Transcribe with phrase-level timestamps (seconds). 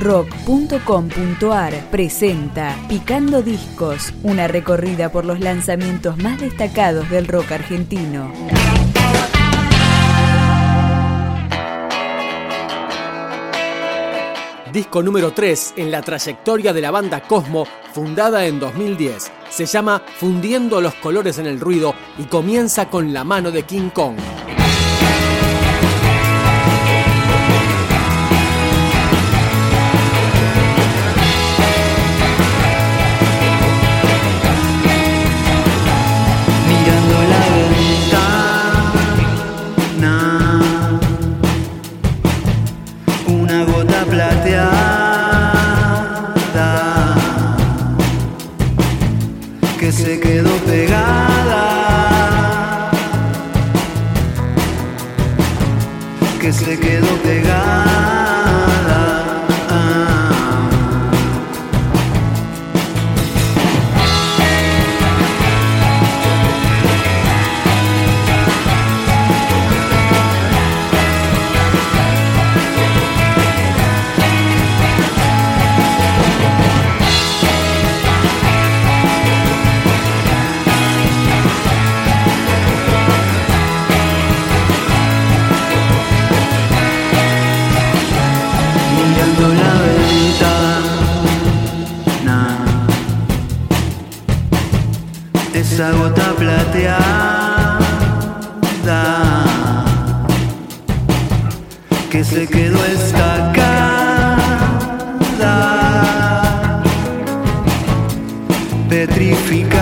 [0.00, 8.32] rock.com.ar presenta Picando Discos, una recorrida por los lanzamientos más destacados del rock argentino.
[14.72, 19.30] Disco número 3 en la trayectoria de la banda Cosmo, fundada en 2010.
[19.50, 23.90] Se llama Fundiendo los colores en el ruido y comienza con la mano de King
[23.90, 24.16] Kong.
[56.70, 58.19] Se quedó pegada.
[102.30, 103.50] Se quedó estacada,
[108.88, 109.80] petrificada.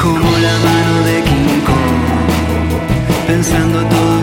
[0.00, 1.60] Como la mano de King
[3.26, 4.13] pensando todo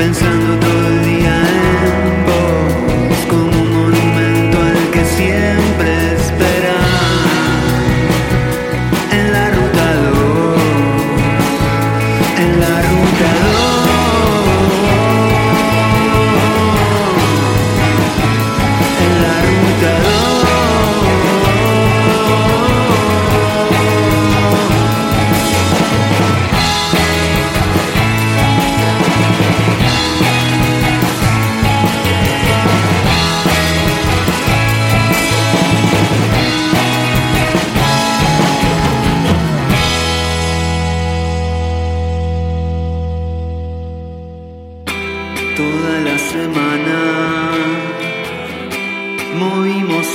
[0.00, 0.69] pensando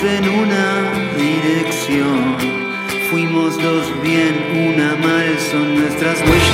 [0.03, 2.37] en una dirección.
[3.09, 4.35] Fuimos dos bien,
[4.69, 6.44] una mal, son nuestras huellas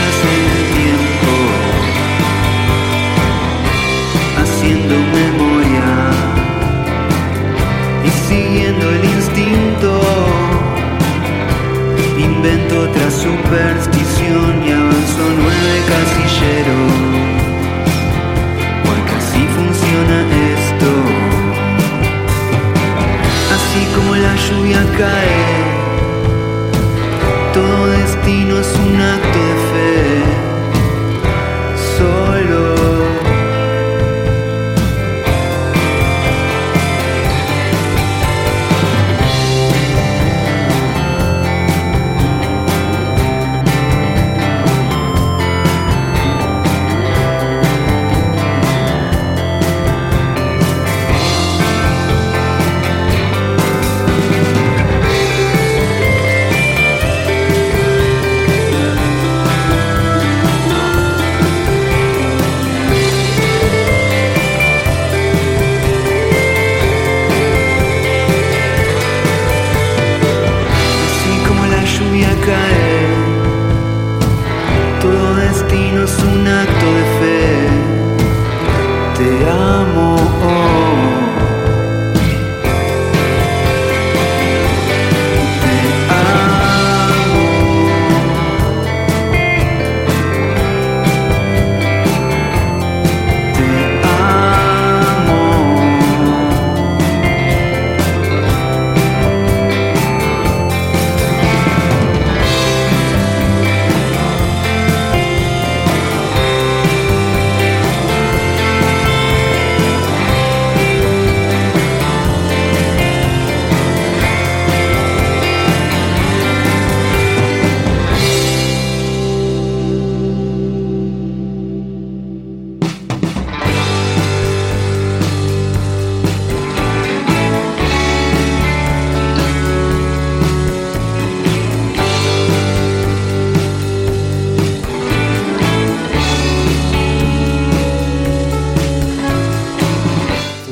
[24.97, 25.40] guy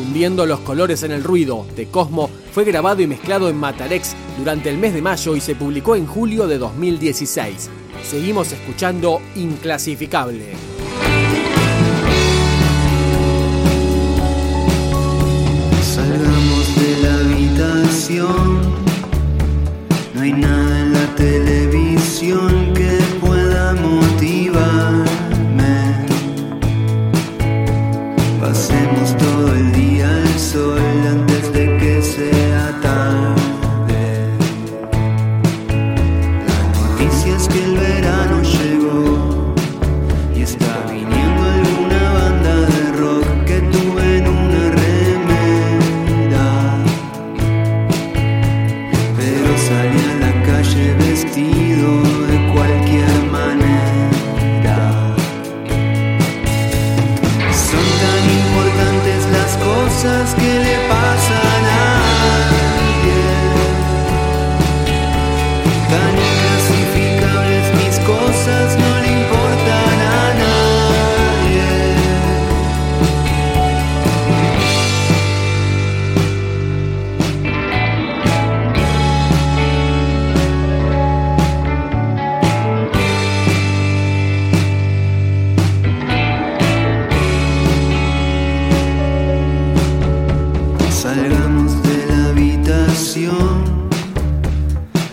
[0.10, 4.72] Fundiendo los colores en el ruido de Cosmo fue grabado y mezclado en Matarex durante
[4.72, 7.70] el mes de mayo y se publicó en julio de 2016.
[8.02, 10.46] Seguimos escuchando Inclasificable.
[15.84, 18.62] Salgamos de la habitación,
[20.16, 22.59] no hay nada en la televisión
[29.18, 31.29] Todo el día al sol
[60.02, 60.59] sunskin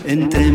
[0.07, 0.46] entremos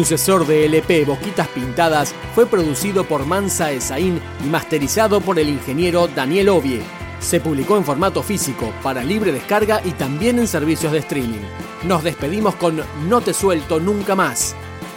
[0.00, 6.08] sucesor de LP Boquitas Pintadas fue producido por Mansa Esaín y masterizado por el ingeniero
[6.08, 6.80] Daniel Ovie.
[7.20, 11.44] Se publicó en formato físico, para libre descarga y también en servicios de streaming.
[11.86, 14.56] Nos despedimos con No te suelto nunca más.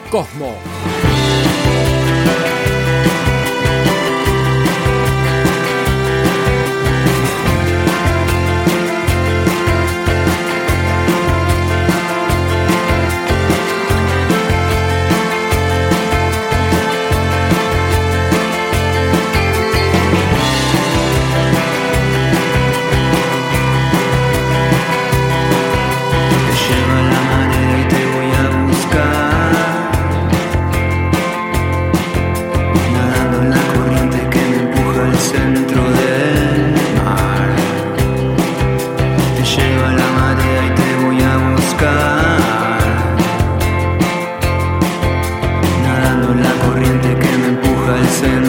[0.09, 0.55] Cosmo.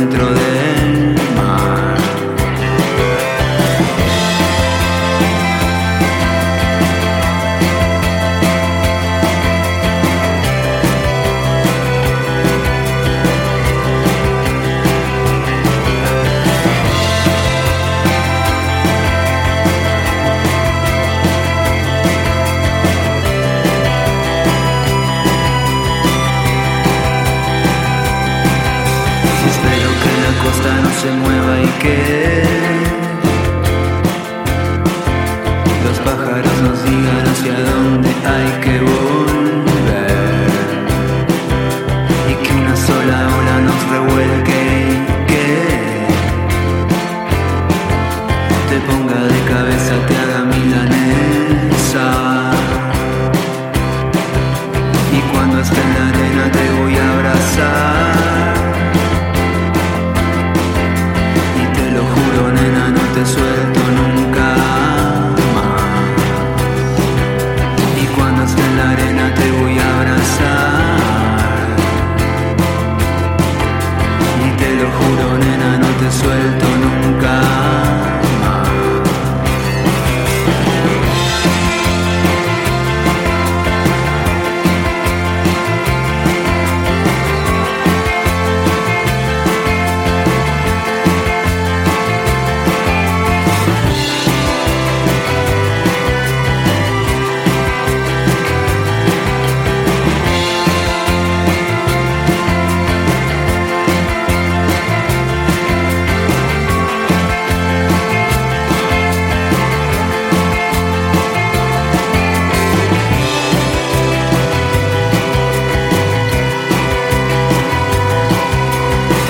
[0.05, 1.04] dentro de él.
[31.05, 32.54] se mueva y que
[63.25, 63.84] suelto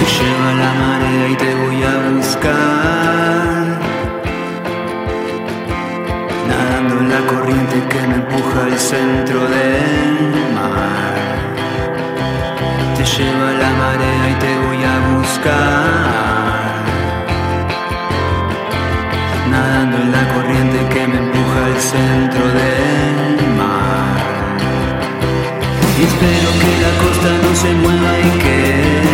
[0.05, 3.81] Te lleva la marea y te voy a buscar.
[6.47, 11.15] Nadando en la corriente que me empuja al centro del mar.
[12.97, 15.65] Te lleva la marea y te voy a buscar.
[19.51, 24.19] Nadando en la corriente que me empuja al centro del mar.
[25.99, 29.13] Y espero que la costa no se mueva y que